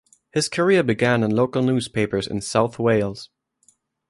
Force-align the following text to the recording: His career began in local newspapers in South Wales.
His 0.31 0.49
career 0.49 0.81
began 0.81 1.21
in 1.21 1.29
local 1.29 1.61
newspapers 1.61 2.25
in 2.25 2.41
South 2.41 2.79
Wales. 2.79 3.29